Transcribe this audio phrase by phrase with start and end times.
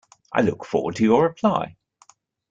[0.33, 1.75] I look forward to your reply.